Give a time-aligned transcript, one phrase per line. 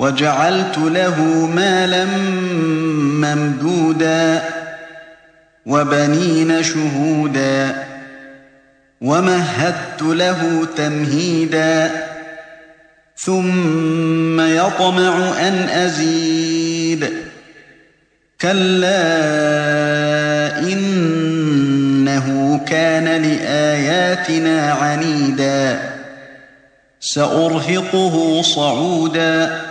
[0.00, 2.04] وجعلت له مالا
[3.20, 4.42] ممدودا
[5.66, 7.84] وبنين شهودا
[9.00, 11.90] ومهدت له تمهيدا
[13.16, 17.10] ثم يطمع أن أزيد
[18.40, 19.02] كلا
[20.58, 25.80] إنه كان لآياتنا عنيدا
[27.00, 29.69] سأرهقه صعودا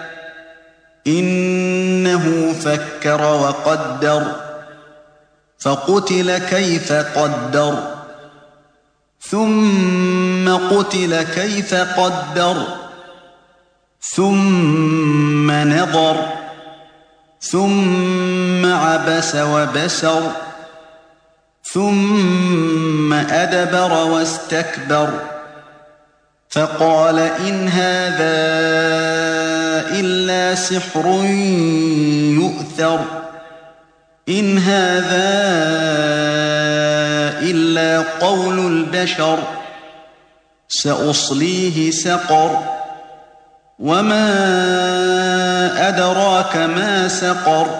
[1.07, 4.23] إنه فكر وقدر
[5.59, 7.99] فقتل كيف قدر
[9.21, 12.63] ثم قتل كيف قدر
[14.01, 16.15] ثم نظر
[17.41, 20.31] ثم عبس وبسر
[21.63, 25.38] ثم أدبر واستكبر.
[26.49, 28.49] فقال إن هذا
[29.99, 31.05] إلا سحر
[32.41, 32.99] يؤثر.
[34.29, 35.39] إن هذا
[37.41, 39.39] إلا قول البشر.
[40.69, 42.59] سأصليه سقر.
[43.79, 44.27] وما
[45.87, 47.79] أدراك ما سقر.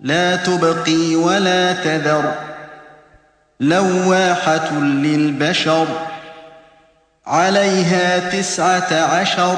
[0.00, 2.34] لا تبقي ولا تذر.
[3.60, 5.86] لواحة للبشر.
[7.26, 9.56] عليها تسعة عشر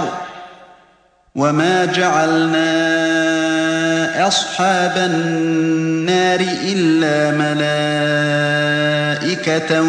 [1.35, 2.75] وما جعلنا
[4.27, 7.31] أصحاب النار إلا
[9.25, 9.81] ملائكة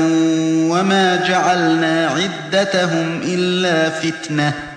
[0.71, 4.74] وما جعلنا عدتهم إلا فتنةً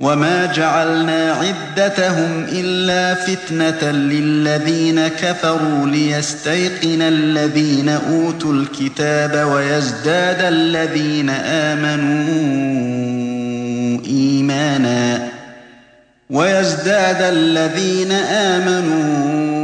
[0.00, 12.24] وما جعلنا عدتهم إلا فتنة للذين كفروا ليستيقن الذين أوتوا الكتاب ويزداد الذين آمنوا
[14.06, 15.28] إيمانا
[16.30, 19.63] ويزداد الذين آمنوا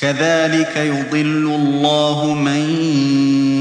[0.00, 2.70] كذلك يضل الله من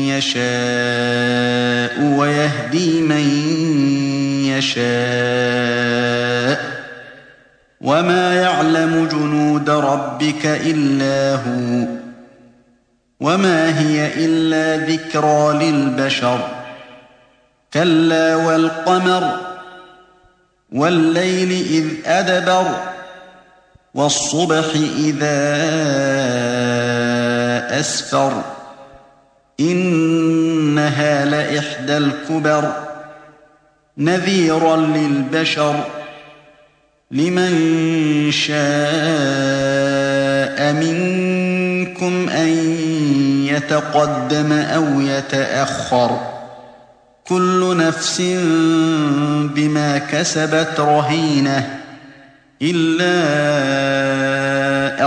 [0.08, 3.30] يشاء ويهدي من
[4.46, 4.80] يشاء
[7.82, 11.88] وما يعلم جنود ربك إلا هو
[13.20, 16.40] وما هي إلا ذكرى للبشر
[17.74, 19.38] كلا والقمر
[20.72, 22.99] والليل إذ أدبر
[23.94, 24.66] والصبح
[24.98, 25.50] إذا
[27.80, 28.44] أسفر
[29.60, 32.74] إنها لإحدى الكبر
[33.98, 35.84] نذيرا للبشر
[37.12, 37.52] لمن
[38.32, 38.60] شاء
[40.74, 42.48] منكم أن
[43.46, 46.20] يتقدم أو يتأخر
[47.28, 48.22] كل نفس
[49.56, 51.80] بما كسبت رهينة
[52.62, 53.49] إلا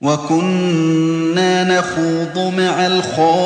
[0.00, 3.36] وكنا نخوض مع الخائضين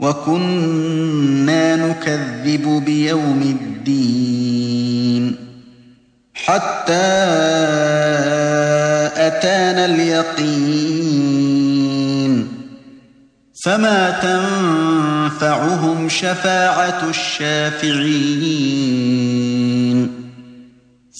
[0.00, 5.36] وكنا نكذب بيوم الدين
[6.34, 6.92] حتى
[9.16, 11.22] أتانا اليقين
[13.64, 14.10] فما
[15.30, 18.72] تنفعهم شفاعة الشافعين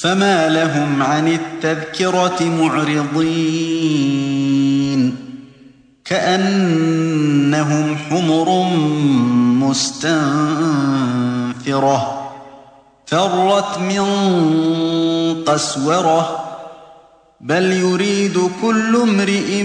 [0.03, 3.53] فما لهم عن التذكرة معرضين
[6.05, 8.69] كأنهم حمر
[9.69, 10.73] مستنفرة
[13.07, 14.05] فرت من
[15.47, 16.45] قسوره
[17.41, 19.63] بل يريد كل امرئ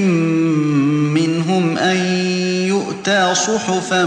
[1.18, 1.98] منهم أن
[2.68, 4.04] يؤتى صحفا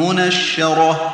[0.00, 1.13] منشره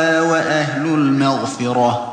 [1.70, 2.09] وأهل المغفرة